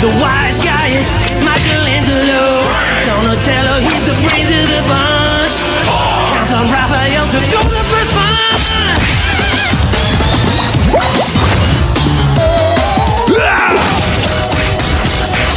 The 0.00 0.12
wise 0.20 0.60
guy 0.60 0.88
is 0.92 1.08
Michelangelo. 1.42 2.62
Donatello, 3.08 3.80
he's 3.80 4.04
the 4.04 4.12
brains 4.28 4.50
of 4.50 4.68
the 4.68 4.82
bunch. 4.84 5.56
Count 5.88 6.52
on 6.52 6.68
Raphael 6.70 7.26
to 7.32 7.40
throw 7.48 7.64
the 7.64 7.82
first 7.88 8.12
punch. 8.12 8.62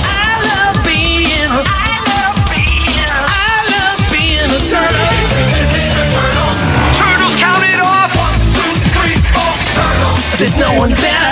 I 0.08 0.40
love 0.48 0.80
being, 0.88 1.52
I 1.52 2.00
love 2.08 2.40
being, 2.48 2.96
I 2.96 3.68
love 3.76 4.00
being 4.08 4.48
a 4.48 4.62
turtle. 4.72 5.20
Turtles 6.96 7.36
count 7.36 7.68
it 7.68 7.82
off. 7.84 8.16
One, 8.16 8.40
two, 8.56 8.72
three, 8.96 9.20
four, 9.36 9.54
turtles. 9.76 10.40
There's 10.40 10.58
no 10.58 10.72
one 10.80 10.96
better. 10.96 11.29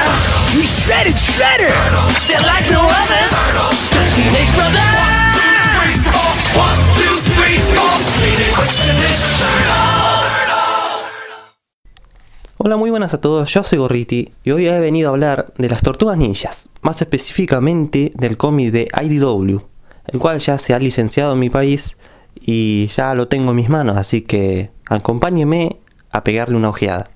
Hola, 12.55 12.77
muy 12.77 12.89
buenas 12.89 13.13
a 13.13 13.19
todos, 13.19 13.53
yo 13.53 13.65
soy 13.65 13.79
Gorriti 13.79 14.31
y 14.45 14.51
hoy 14.51 14.67
he 14.67 14.79
venido 14.79 15.09
a 15.09 15.11
hablar 15.11 15.53
de 15.57 15.67
las 15.67 15.81
tortugas 15.81 16.17
ninjas, 16.17 16.69
más 16.81 17.01
específicamente 17.01 18.13
del 18.15 18.37
cómic 18.37 18.71
de 18.71 18.87
IDW, 18.97 19.59
el 20.05 20.19
cual 20.19 20.39
ya 20.39 20.57
se 20.57 20.73
ha 20.73 20.79
licenciado 20.79 21.33
en 21.33 21.39
mi 21.39 21.49
país 21.49 21.97
y 22.33 22.87
ya 22.95 23.13
lo 23.13 23.27
tengo 23.27 23.49
en 23.51 23.57
mis 23.57 23.67
manos, 23.67 23.97
así 23.97 24.21
que 24.21 24.71
acompáñenme 24.87 25.81
a 26.11 26.23
pegarle 26.23 26.55
una 26.55 26.69
ojeada. 26.69 27.09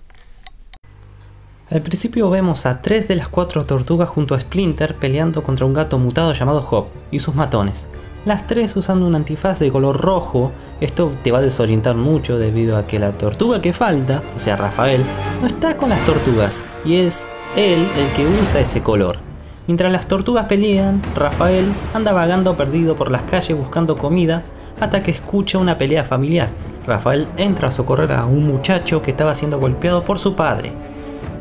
Al 1.72 1.82
principio 1.82 2.30
vemos 2.30 2.66
a 2.66 2.82
tres 2.82 3.08
de 3.08 3.16
las 3.16 3.30
cuatro 3.30 3.66
tortugas 3.66 4.10
junto 4.10 4.36
a 4.36 4.40
Splinter 4.42 4.96
peleando 4.96 5.42
contra 5.42 5.66
un 5.66 5.74
gato 5.74 5.98
mutado 6.00 6.34
llamado 6.34 6.68
Hop 6.70 6.88
y 7.12 7.20
sus 7.20 7.34
matones. 7.34 7.88
Las 8.26 8.46
tres 8.46 8.76
usando 8.76 9.08
un 9.08 9.16
antifaz 9.16 9.58
de 9.60 9.72
color 9.72 10.02
rojo, 10.02 10.52
esto 10.82 11.10
te 11.24 11.32
va 11.32 11.38
a 11.38 11.42
desorientar 11.42 11.96
mucho 11.96 12.38
debido 12.38 12.76
a 12.76 12.88
que 12.88 13.00
la 13.00 13.14
tortuga 13.14 13.62
que 13.62 13.72
falta, 13.72 14.22
o 14.36 14.40
sea 14.40 14.58
Rafael, 14.58 15.02
no 15.40 15.48
está 15.48 15.78
con 15.78 15.92
las 15.92 16.04
tortugas 16.06 16.62
y 16.84 16.98
es 16.98 17.30
él 17.56 17.88
el 17.98 18.08
que 18.18 18.28
usa 18.28 18.60
ese 18.60 18.84
color. 18.84 19.20
Mientras 19.66 19.94
las 19.94 20.10
tortugas 20.10 20.48
pelean, 20.48 21.02
Rafael 21.16 21.72
anda 21.94 22.12
vagando 22.12 22.58
perdido 22.58 22.98
por 22.98 23.10
las 23.10 23.24
calles 23.24 23.58
buscando 23.58 23.96
comida 23.98 24.44
hasta 24.82 25.02
que 25.02 25.12
escucha 25.12 25.58
una 25.58 25.78
pelea 25.78 26.04
familiar. 26.04 26.50
Rafael 26.86 27.30
entra 27.38 27.70
a 27.70 27.72
socorrer 27.72 28.12
a 28.12 28.26
un 28.26 28.46
muchacho 28.46 29.02
que 29.02 29.12
estaba 29.12 29.36
siendo 29.36 29.58
golpeado 29.58 30.04
por 30.04 30.20
su 30.20 30.36
padre. 30.36 30.91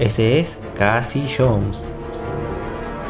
Ese 0.00 0.40
es 0.40 0.58
Cassie 0.74 1.28
Jones. 1.28 1.86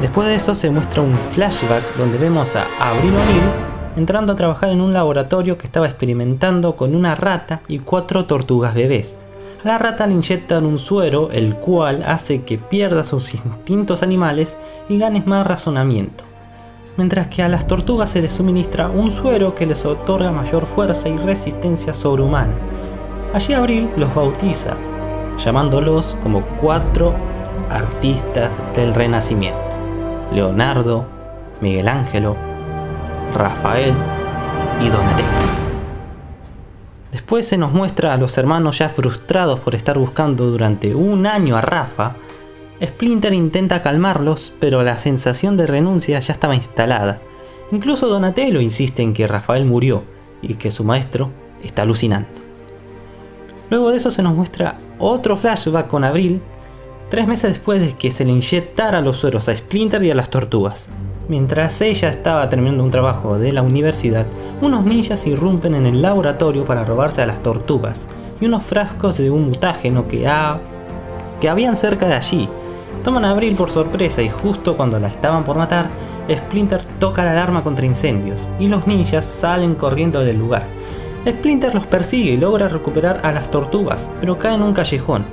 Después 0.00 0.26
de 0.26 0.34
eso 0.34 0.56
se 0.56 0.70
muestra 0.70 1.02
un 1.02 1.16
flashback 1.30 1.84
donde 1.96 2.18
vemos 2.18 2.56
a 2.56 2.66
Avril 2.80 3.14
O'Neil 3.14 3.70
entrando 3.96 4.32
a 4.32 4.36
trabajar 4.36 4.70
en 4.70 4.80
un 4.80 4.92
laboratorio 4.92 5.56
que 5.56 5.66
estaba 5.66 5.86
experimentando 5.86 6.74
con 6.74 6.96
una 6.96 7.14
rata 7.14 7.60
y 7.68 7.78
cuatro 7.78 8.24
tortugas 8.24 8.74
bebés. 8.74 9.18
A 9.64 9.68
la 9.68 9.78
rata 9.78 10.08
le 10.08 10.14
inyectan 10.14 10.66
un 10.66 10.80
suero 10.80 11.30
el 11.30 11.54
cual 11.54 12.02
hace 12.04 12.42
que 12.42 12.58
pierda 12.58 13.04
sus 13.04 13.34
instintos 13.34 14.02
animales 14.02 14.56
y 14.88 14.98
ganes 14.98 15.28
más 15.28 15.46
razonamiento. 15.46 16.24
Mientras 16.96 17.28
que 17.28 17.44
a 17.44 17.48
las 17.48 17.68
tortugas 17.68 18.10
se 18.10 18.20
les 18.20 18.32
suministra 18.32 18.88
un 18.88 19.12
suero 19.12 19.54
que 19.54 19.66
les 19.66 19.84
otorga 19.84 20.32
mayor 20.32 20.66
fuerza 20.66 21.08
y 21.08 21.16
resistencia 21.16 21.94
sobrehumana. 21.94 22.54
Allí 23.32 23.54
Abril 23.54 23.88
los 23.96 24.12
bautiza, 24.12 24.76
llamándolos 25.44 26.16
como 26.22 26.42
cuatro 26.60 27.14
artistas 27.70 28.60
del 28.74 28.94
Renacimiento. 28.94 29.60
Leonardo, 30.32 31.06
Miguel 31.60 31.88
Ángelo, 31.88 32.36
Rafael 33.34 33.94
y 34.80 34.88
Donatello. 34.88 35.28
Después 37.12 37.46
se 37.46 37.58
nos 37.58 37.72
muestra 37.72 38.14
a 38.14 38.16
los 38.16 38.38
hermanos 38.38 38.78
ya 38.78 38.88
frustrados 38.88 39.60
por 39.60 39.74
estar 39.74 39.98
buscando 39.98 40.46
durante 40.46 40.94
un 40.94 41.26
año 41.26 41.56
a 41.56 41.60
Rafa. 41.60 42.14
Splinter 42.82 43.32
intenta 43.32 43.82
calmarlos, 43.82 44.52
pero 44.60 44.82
la 44.82 44.96
sensación 44.96 45.56
de 45.56 45.66
renuncia 45.66 46.20
ya 46.20 46.32
estaba 46.32 46.54
instalada. 46.54 47.20
Incluso 47.72 48.08
Donatello 48.08 48.60
insiste 48.60 49.02
en 49.02 49.12
que 49.12 49.26
Rafael 49.26 49.64
murió 49.64 50.02
y 50.42 50.54
que 50.54 50.70
su 50.70 50.84
maestro 50.84 51.30
está 51.62 51.82
alucinando. 51.82 52.49
Luego 53.70 53.90
de 53.90 53.98
eso 53.98 54.10
se 54.10 54.22
nos 54.22 54.34
muestra 54.34 54.78
otro 54.98 55.36
flashback 55.36 55.86
con 55.86 56.02
Abril, 56.02 56.42
tres 57.08 57.28
meses 57.28 57.50
después 57.50 57.80
de 57.80 57.92
que 57.94 58.10
se 58.10 58.24
le 58.24 58.32
inyectara 58.32 59.00
los 59.00 59.16
sueros 59.16 59.48
a 59.48 59.56
Splinter 59.56 60.02
y 60.02 60.10
a 60.10 60.14
las 60.14 60.28
tortugas. 60.28 60.88
Mientras 61.28 61.80
ella 61.80 62.08
estaba 62.08 62.48
terminando 62.50 62.82
un 62.82 62.90
trabajo 62.90 63.38
de 63.38 63.52
la 63.52 63.62
universidad, 63.62 64.26
unos 64.60 64.84
ninjas 64.84 65.24
irrumpen 65.28 65.76
en 65.76 65.86
el 65.86 66.02
laboratorio 66.02 66.64
para 66.64 66.84
robarse 66.84 67.22
a 67.22 67.26
las 67.26 67.44
tortugas 67.44 68.08
y 68.40 68.46
unos 68.46 68.64
frascos 68.64 69.18
de 69.18 69.30
un 69.30 69.46
mutágeno 69.46 70.08
que, 70.08 70.28
que 71.40 71.48
habían 71.48 71.76
cerca 71.76 72.08
de 72.08 72.14
allí. 72.14 72.48
Toman 73.04 73.24
a 73.24 73.30
Abril 73.30 73.54
por 73.54 73.70
sorpresa 73.70 74.20
y 74.20 74.28
justo 74.28 74.76
cuando 74.76 74.98
la 74.98 75.06
estaban 75.06 75.44
por 75.44 75.56
matar, 75.56 75.90
Splinter 76.28 76.84
toca 76.98 77.24
la 77.24 77.30
alarma 77.30 77.62
contra 77.62 77.86
incendios 77.86 78.48
y 78.58 78.66
los 78.66 78.88
ninjas 78.88 79.24
salen 79.24 79.76
corriendo 79.76 80.24
del 80.24 80.38
lugar. 80.38 80.79
Splinter 81.26 81.74
los 81.74 81.86
persigue 81.86 82.32
y 82.32 82.36
logra 82.36 82.68
recuperar 82.68 83.20
a 83.24 83.32
las 83.32 83.50
tortugas, 83.50 84.10
pero 84.20 84.38
cae 84.38 84.54
en 84.54 84.62
un 84.62 84.72
callejón. 84.72 85.24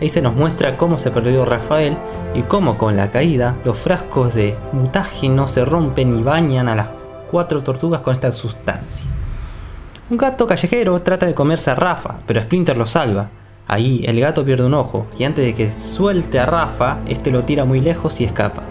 Ahí 0.00 0.08
se 0.08 0.22
nos 0.22 0.34
muestra 0.34 0.76
cómo 0.76 0.98
se 0.98 1.10
perdió 1.10 1.44
Rafael 1.44 1.96
y 2.34 2.42
cómo 2.42 2.78
con 2.78 2.96
la 2.96 3.10
caída 3.10 3.56
los 3.64 3.78
frascos 3.78 4.34
de 4.34 4.56
mutágeno 4.72 5.46
se 5.46 5.64
rompen 5.64 6.18
y 6.18 6.22
bañan 6.22 6.68
a 6.68 6.74
las 6.74 6.90
cuatro 7.30 7.62
tortugas 7.62 8.00
con 8.00 8.14
esta 8.14 8.32
sustancia. 8.32 9.06
Un 10.10 10.16
gato 10.16 10.46
callejero 10.46 11.00
trata 11.02 11.26
de 11.26 11.34
comerse 11.34 11.70
a 11.70 11.74
Rafa, 11.74 12.16
pero 12.26 12.40
Splinter 12.40 12.76
lo 12.76 12.86
salva. 12.86 13.28
Ahí 13.66 14.02
el 14.06 14.20
gato 14.20 14.44
pierde 14.44 14.64
un 14.64 14.74
ojo 14.74 15.06
y 15.18 15.24
antes 15.24 15.44
de 15.44 15.54
que 15.54 15.72
suelte 15.72 16.38
a 16.38 16.46
Rafa, 16.46 16.98
este 17.06 17.30
lo 17.30 17.44
tira 17.44 17.64
muy 17.64 17.80
lejos 17.80 18.20
y 18.20 18.24
escapa. 18.24 18.62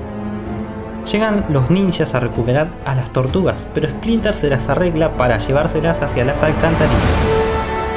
Llegan 1.11 1.45
los 1.49 1.69
ninjas 1.69 2.15
a 2.15 2.21
recuperar 2.21 2.69
a 2.85 2.95
las 2.95 3.09
tortugas, 3.09 3.67
pero 3.73 3.89
Splinter 3.89 4.35
se 4.35 4.49
las 4.49 4.69
arregla 4.69 5.13
para 5.13 5.37
llevárselas 5.37 6.01
hacia 6.01 6.23
las 6.23 6.41
alcantarillas. 6.43 7.01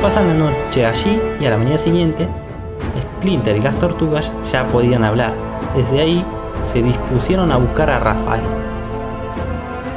Pasan 0.03 0.27
la 0.29 0.35
noche 0.35 0.85
allí 0.85 1.21
y 1.41 1.47
a 1.47 1.51
la 1.51 1.57
mañana 1.57 1.79
siguiente, 1.79 2.29
Splinter 3.19 3.57
y 3.57 3.61
las 3.61 3.77
tortugas 3.77 4.33
ya 4.53 4.67
podían 4.67 5.05
hablar. 5.05 5.33
Desde 5.77 6.01
ahí 6.01 6.25
se 6.63 6.83
dispusieron 6.83 7.53
a 7.53 7.57
buscar 7.57 7.91
a 7.91 8.01
Rafael. 8.01 8.45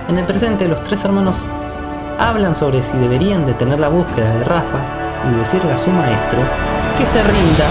En 0.08 0.18
el 0.18 0.26
presente 0.26 0.68
los 0.68 0.84
tres 0.84 1.04
hermanos 1.04 1.48
hablan 2.20 2.56
sobre 2.56 2.84
si 2.84 2.98
deberían 2.98 3.46
detener 3.46 3.80
la 3.80 3.90
búsqueda 3.90 4.34
de 4.36 4.44
Rafa 4.44 4.80
y 5.30 5.36
decirle 5.38 5.72
a 5.72 5.78
su 5.78 5.90
maestro 5.90 6.40
que 6.98 7.06
se 7.06 7.22
rinda, 7.24 7.66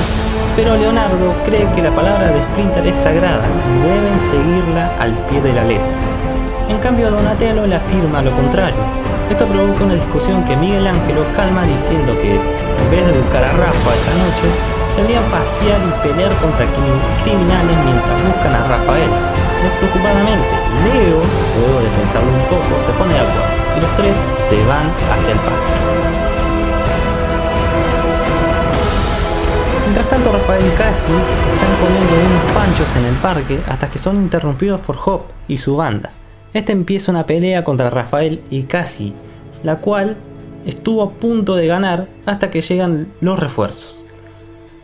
pero 0.59 0.77
Leonardo 0.77 1.39
cree 1.47 1.71
que 1.71 1.83
la 1.83 1.95
palabra 1.95 2.33
de 2.33 2.43
Splinter 2.43 2.85
es 2.85 2.97
sagrada 2.97 3.47
y 3.47 3.79
deben 3.79 4.19
seguirla 4.19 4.91
al 4.99 5.15
pie 5.31 5.41
de 5.41 5.53
la 5.53 5.63
letra. 5.63 5.95
En 6.69 6.79
cambio 6.79 7.13
Donatello 7.13 7.65
le 7.65 7.77
afirma 7.77 8.23
lo 8.23 8.33
contrario. 8.33 8.83
Esto 9.31 9.47
provoca 9.47 9.85
una 9.85 9.95
discusión 9.95 10.43
que 10.43 10.57
Miguel 10.57 10.85
Ángelo 10.85 11.23
calma 11.37 11.63
diciendo 11.63 12.11
que 12.21 12.35
en 12.35 12.91
vez 12.91 13.07
de 13.07 13.13
buscar 13.23 13.45
a 13.45 13.53
Rafa 13.55 13.95
esa 13.95 14.11
noche, 14.19 14.51
deberían 14.97 15.23
pasear 15.31 15.79
y 15.79 15.93
pelear 16.03 16.35
contra 16.43 16.67
criminales 17.23 17.79
mientras 17.87 18.19
buscan 18.27 18.55
a 18.59 18.67
Rafael. 18.67 19.11
Despreocupadamente, 19.63 20.59
Leo, 20.83 21.23
luego 21.23 21.79
de 21.87 21.91
pensarlo 22.03 22.35
un 22.35 22.47
poco, 22.51 22.75
se 22.83 22.91
pone 22.99 23.15
de 23.15 23.23
acuerdo 23.23 23.47
y 23.47 23.81
los 23.81 23.95
tres 23.95 24.19
se 24.51 24.59
van 24.67 24.91
hacia 25.15 25.35
el 25.35 25.39
parque. 25.39 26.18
Rafael 30.49 30.67
y 30.67 30.77
Cassie 30.79 31.15
están 31.15 31.77
comiendo 31.77 32.15
unos 32.27 32.55
panchos 32.55 32.97
en 32.97 33.05
el 33.05 33.15
parque 33.17 33.61
hasta 33.69 33.91
que 33.91 33.99
son 33.99 34.17
interrumpidos 34.17 34.81
por 34.81 34.97
Hop 35.05 35.25
y 35.47 35.59
su 35.59 35.77
banda. 35.77 36.11
Este 36.55 36.73
empieza 36.73 37.13
una 37.13 37.27
pelea 37.27 37.65
contra 37.65 37.91
Rafael 37.91 38.41
y 38.49 38.63
Cassie, 38.63 39.13
la 39.63 39.77
cual 39.77 40.17
estuvo 40.65 41.03
a 41.03 41.11
punto 41.11 41.55
de 41.55 41.67
ganar 41.67 42.09
hasta 42.25 42.51
que 42.51 42.63
llegan 42.63 43.09
los 43.21 43.39
refuerzos. 43.39 44.07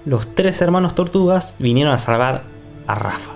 Los 0.05 0.35
tres 0.35 0.61
hermanos 0.61 0.95
tortugas 0.95 1.57
vinieron 1.59 1.95
a 1.95 1.99
salvar 1.99 2.43
a 2.87 2.95
Rafa. 2.95 3.33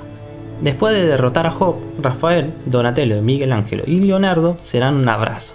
Después 0.61 0.93
de 0.93 1.07
derrotar 1.07 1.47
a 1.47 1.51
Job, 1.51 1.77
Rafael, 1.99 2.53
Donatello, 2.67 3.23
Miguel 3.23 3.53
Ángelo 3.53 3.85
y 3.87 4.01
Leonardo 4.01 4.59
serán 4.61 4.97
un 4.97 5.09
abrazo, 5.09 5.55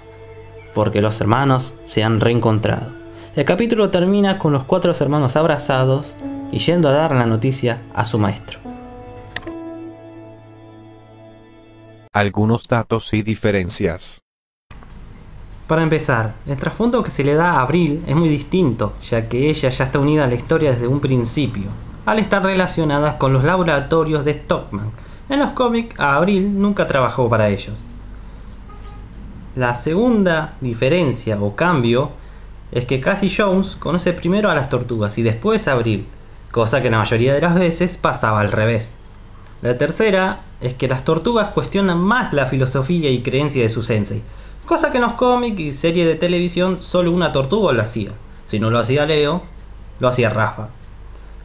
porque 0.73 1.03
los 1.03 1.21
hermanos 1.21 1.75
se 1.83 2.03
han 2.03 2.19
reencontrado. 2.19 2.93
El 3.35 3.45
capítulo 3.45 3.91
termina 3.91 4.39
con 4.39 4.53
los 4.53 4.63
cuatro 4.63 4.91
hermanos 4.99 5.35
abrazados 5.35 6.15
y 6.53 6.59
yendo 6.59 6.87
a 6.87 6.91
dar 6.91 7.15
la 7.15 7.25
noticia 7.25 7.81
a 7.95 8.05
su 8.05 8.19
maestro. 8.19 8.59
Algunos 12.13 12.67
datos 12.67 13.11
y 13.13 13.23
diferencias. 13.23 14.21
Para 15.65 15.81
empezar, 15.81 16.35
el 16.45 16.55
trasfondo 16.57 17.01
que 17.01 17.09
se 17.09 17.23
le 17.23 17.33
da 17.33 17.53
a 17.53 17.61
Abril 17.61 18.03
es 18.05 18.15
muy 18.15 18.29
distinto, 18.29 18.93
ya 19.01 19.27
que 19.27 19.49
ella 19.49 19.69
ya 19.69 19.83
está 19.83 19.97
unida 19.97 20.25
a 20.25 20.27
la 20.27 20.35
historia 20.35 20.71
desde 20.71 20.87
un 20.87 20.99
principio, 20.99 21.69
al 22.05 22.19
estar 22.19 22.43
relacionada 22.43 23.17
con 23.17 23.33
los 23.33 23.43
laboratorios 23.43 24.23
de 24.23 24.33
Stockman. 24.33 24.91
En 25.29 25.39
los 25.39 25.51
cómics, 25.51 25.99
a 25.99 26.17
Abril 26.17 26.59
nunca 26.59 26.87
trabajó 26.87 27.27
para 27.29 27.49
ellos. 27.49 27.87
La 29.55 29.73
segunda 29.73 30.53
diferencia 30.61 31.41
o 31.41 31.55
cambio 31.55 32.11
es 32.71 32.85
que 32.85 33.01
Cassie 33.01 33.33
Jones 33.35 33.75
conoce 33.75 34.13
primero 34.13 34.51
a 34.51 34.55
las 34.55 34.69
tortugas 34.69 35.17
y 35.17 35.23
después 35.23 35.67
a 35.67 35.71
Abril, 35.71 36.05
cosa 36.53 36.83
que 36.83 36.91
la 36.91 36.99
mayoría 36.99 37.33
de 37.33 37.41
las 37.41 37.55
veces 37.55 37.97
pasaba 37.97 38.39
al 38.39 38.51
revés. 38.51 38.93
La 39.63 39.75
tercera 39.75 40.41
es 40.61 40.75
que 40.75 40.87
las 40.87 41.03
tortugas 41.03 41.47
cuestionan 41.47 41.97
más 41.97 42.31
la 42.31 42.45
filosofía 42.45 43.09
y 43.09 43.23
creencia 43.23 43.63
de 43.63 43.69
su 43.69 43.81
sensei, 43.81 44.21
cosa 44.67 44.91
que 44.91 44.97
en 44.97 45.03
los 45.03 45.13
cómics 45.13 45.59
y 45.59 45.71
series 45.71 46.05
de 46.05 46.13
televisión 46.13 46.79
solo 46.79 47.11
una 47.11 47.31
tortuga 47.31 47.73
lo 47.73 47.81
hacía. 47.81 48.11
Si 48.45 48.59
no 48.59 48.69
lo 48.69 48.77
hacía 48.77 49.07
Leo, 49.07 49.41
lo 49.99 50.07
hacía 50.07 50.29
Rafa. 50.29 50.69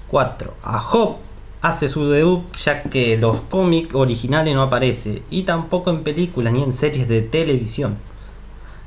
4. 0.08 0.54
A 0.62 0.78
Job 0.78 1.16
hace 1.62 1.88
su 1.88 2.10
debut 2.10 2.44
ya 2.52 2.82
que 2.82 3.16
los 3.16 3.40
cómics 3.48 3.94
originales 3.94 4.54
no 4.54 4.60
aparece 4.60 5.22
y 5.30 5.44
tampoco 5.44 5.88
en 5.88 6.02
películas 6.02 6.52
ni 6.52 6.62
en 6.62 6.74
series 6.74 7.08
de 7.08 7.22
televisión. 7.22 7.96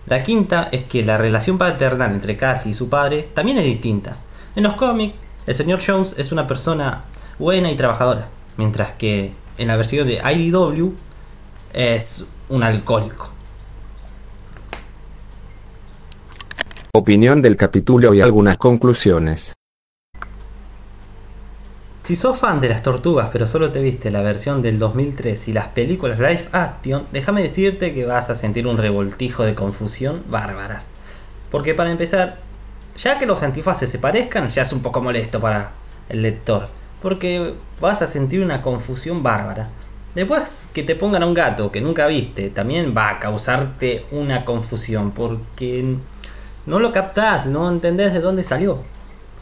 La 0.06 0.22
quinta 0.22 0.70
es 0.72 0.88
que 0.88 1.04
la 1.04 1.18
relación 1.18 1.58
paternal 1.58 2.12
entre 2.12 2.38
Cassie 2.38 2.74
y 2.74 2.76
su 2.76 2.90
padre 2.90 3.28
también 3.34 3.58
es 3.58 3.66
distinta. 3.66 4.18
En 4.56 4.62
los 4.62 4.76
cómics 4.76 5.16
el 5.48 5.56
señor 5.56 5.82
Jones 5.86 6.16
es 6.18 6.32
una 6.32 6.48
persona 6.48 7.02
buena 7.40 7.72
y 7.72 7.76
trabajadora, 7.76 8.28
mientras 8.58 8.94
que 8.94 9.34
en 9.58 9.68
la 9.68 9.76
versión 9.76 10.08
de 10.08 10.22
IDW 10.24 10.94
es 11.74 12.26
un 12.50 12.64
alcohólico. 12.64 13.32
Opinión 16.94 17.42
del 17.42 17.56
capítulo 17.56 18.14
y 18.14 18.22
algunas 18.22 18.58
conclusiones. 18.58 19.54
Si 22.04 22.16
sos 22.16 22.38
fan 22.38 22.60
de 22.60 22.68
las 22.68 22.84
tortugas 22.84 23.30
pero 23.32 23.48
solo 23.48 23.72
te 23.72 23.82
viste 23.82 24.12
la 24.12 24.22
versión 24.22 24.62
del 24.62 24.80
2003 24.80 25.48
y 25.48 25.54
las 25.54 25.68
películas 25.68 26.20
live 26.20 26.50
action, 26.52 27.06
déjame 27.12 27.44
decirte 27.44 27.94
que 27.94 28.06
vas 28.06 28.30
a 28.30 28.36
sentir 28.36 28.68
un 28.68 28.78
revoltijo 28.78 29.46
de 29.46 29.56
confusión 29.56 30.24
bárbaras. 30.28 30.90
Porque 31.50 31.74
para 31.74 31.92
empezar, 31.92 32.40
ya 32.98 33.18
que 33.20 33.26
los 33.26 33.44
antifaces 33.44 33.90
se 33.90 34.00
parezcan, 34.00 34.50
ya 34.50 34.62
es 34.62 34.74
un 34.74 34.82
poco 34.82 35.02
molesto 35.02 35.40
para 35.40 35.72
el 36.10 36.22
lector. 36.22 36.68
Porque 37.02 37.56
vas 37.80 38.02
a 38.02 38.08
sentir 38.08 38.44
una 38.44 38.62
confusión 38.62 39.24
bárbara. 39.24 39.70
Después 40.14 40.68
que 40.74 40.84
te 40.84 40.96
pongan 40.96 41.24
a 41.24 41.26
un 41.26 41.34
gato 41.34 41.72
que 41.72 41.82
nunca 41.82 42.08
viste, 42.08 42.50
también 42.50 42.94
va 42.96 43.10
a 43.10 43.20
causarte 43.20 44.06
una 44.12 44.46
confusión. 44.46 45.12
Porque 45.12 45.96
no 46.66 46.80
lo 46.80 46.92
captás, 46.92 47.48
no 47.48 47.70
entendés 47.70 48.14
de 48.14 48.20
dónde 48.20 48.44
salió. 48.44 48.80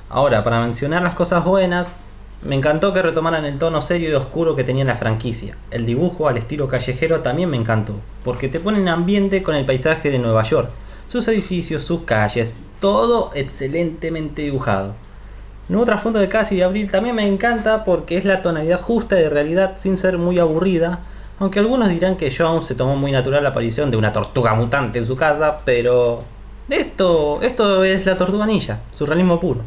Ahora, 0.09 0.43
para 0.43 0.61
mencionar 0.61 1.03
las 1.03 1.15
cosas 1.15 1.43
buenas, 1.43 1.97
me 2.41 2.55
encantó 2.55 2.93
que 2.93 3.01
retomaran 3.01 3.43
el 3.43 3.59
tono 3.59 3.81
serio 3.81 4.09
y 4.09 4.13
oscuro 4.13 4.55
que 4.55 4.63
tenía 4.63 4.85
la 4.85 4.95
franquicia. 4.95 5.57
El 5.71 5.85
dibujo 5.85 6.29
al 6.29 6.37
estilo 6.37 6.69
callejero 6.69 7.19
también 7.19 7.49
me 7.49 7.57
encantó, 7.57 7.95
porque 8.23 8.47
te 8.47 8.61
pone 8.61 8.79
en 8.79 8.87
ambiente 8.87 9.43
con 9.43 9.55
el 9.55 9.65
paisaje 9.65 10.09
de 10.09 10.19
Nueva 10.19 10.43
York, 10.43 10.69
sus 11.09 11.27
edificios, 11.27 11.83
sus 11.83 12.01
calles, 12.01 12.59
todo 12.79 13.31
excelentemente 13.33 14.43
dibujado. 14.43 14.93
Nuevo 15.67 15.85
trasfondo 15.85 16.19
de 16.19 16.29
Cassie 16.29 16.57
de 16.57 16.63
Abril 16.63 16.91
también 16.91 17.15
me 17.15 17.27
encanta 17.27 17.83
porque 17.83 18.15
es 18.15 18.25
la 18.25 18.43
tonalidad 18.43 18.79
justa 18.79 19.15
de 19.15 19.27
realidad 19.27 19.73
sin 19.77 19.97
ser 19.97 20.19
muy 20.19 20.37
aburrida, 20.37 20.99
aunque 21.39 21.57
algunos 21.57 21.89
dirán 21.89 22.15
que 22.15 22.31
Jones 22.35 22.65
se 22.65 22.75
tomó 22.75 22.95
muy 22.95 23.11
natural 23.11 23.41
la 23.41 23.49
aparición 23.49 23.89
de 23.89 23.97
una 23.97 24.13
tortuga 24.13 24.53
mutante 24.53 24.99
en 24.99 25.07
su 25.07 25.15
casa, 25.15 25.61
pero 25.65 26.23
esto, 26.69 27.41
esto 27.41 27.83
es 27.83 28.05
la 28.05 28.15
tortuga 28.15 28.45
ninja, 28.45 28.81
surrealismo 28.95 29.39
puro. 29.39 29.61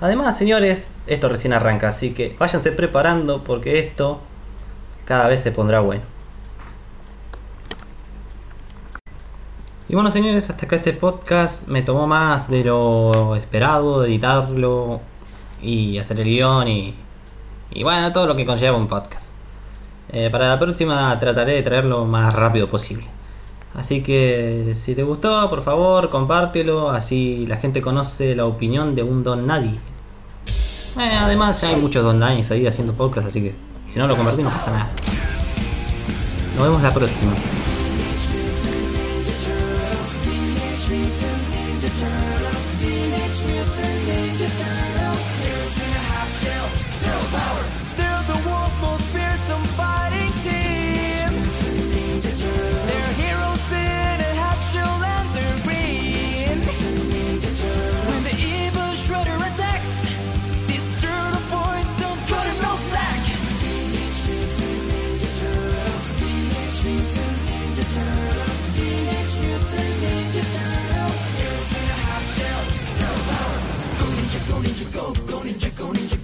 Además, 0.00 0.38
señores, 0.38 0.92
esto 1.08 1.28
recién 1.28 1.54
arranca, 1.54 1.88
así 1.88 2.14
que 2.14 2.36
váyanse 2.38 2.70
preparando 2.70 3.42
porque 3.42 3.80
esto 3.80 4.20
cada 5.04 5.26
vez 5.26 5.40
se 5.40 5.50
pondrá 5.50 5.80
bueno. 5.80 6.17
Y 9.90 9.94
bueno, 9.94 10.10
señores, 10.10 10.50
hasta 10.50 10.66
acá 10.66 10.76
este 10.76 10.92
podcast 10.92 11.66
me 11.66 11.80
tomó 11.80 12.06
más 12.06 12.50
de 12.50 12.62
lo 12.62 13.34
esperado, 13.36 14.02
de 14.02 14.08
editarlo 14.08 15.00
y 15.62 15.96
hacer 15.96 16.20
el 16.20 16.26
guion 16.26 16.68
y, 16.68 16.94
y 17.70 17.82
bueno, 17.84 18.12
todo 18.12 18.26
lo 18.26 18.36
que 18.36 18.44
conlleva 18.44 18.76
un 18.76 18.86
podcast. 18.86 19.32
Eh, 20.10 20.28
para 20.30 20.48
la 20.48 20.58
próxima 20.58 21.18
trataré 21.18 21.54
de 21.54 21.62
traerlo 21.62 22.04
más 22.04 22.34
rápido 22.34 22.68
posible. 22.68 23.06
Así 23.74 24.02
que 24.02 24.74
si 24.74 24.94
te 24.94 25.04
gustó, 25.04 25.48
por 25.48 25.62
favor, 25.62 26.10
compártelo, 26.10 26.90
así 26.90 27.46
la 27.46 27.56
gente 27.56 27.80
conoce 27.80 28.34
la 28.34 28.44
opinión 28.44 28.94
de 28.94 29.02
un 29.02 29.24
don 29.24 29.46
nadie. 29.46 29.78
Eh, 30.98 31.16
además, 31.18 31.62
ya 31.62 31.68
hay 31.68 31.76
muchos 31.76 32.04
don 32.04 32.18
nadie 32.18 32.44
ahí 32.50 32.66
haciendo 32.66 32.92
podcast, 32.92 33.28
así 33.28 33.40
que 33.40 33.54
si 33.88 33.98
no 33.98 34.06
lo 34.06 34.16
compartís 34.16 34.44
no 34.44 34.50
pasa 34.50 34.70
nada. 34.70 34.90
Nos 36.56 36.64
vemos 36.64 36.82
la 36.82 36.92
próxima. 36.92 37.32
Turtles, 41.98 42.80
Teenage 42.80 43.42
Mutant 43.44 44.06
Ninja 44.06 44.48
Turtles, 44.60 45.28
Heroes 45.40 45.78
in 45.78 45.90
a 45.90 46.02
Half 46.10 46.30
Shell, 46.40 46.68
Turtle 47.00 47.38
Power! 47.38 47.77
go 74.58 74.64
ninja 74.64 74.92
go, 74.92 75.12
go 75.26 75.40
ninja, 75.44 75.70
go 75.76 75.92
ninja. 75.92 76.17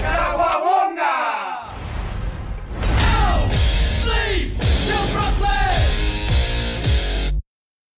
Power! 0.00 0.39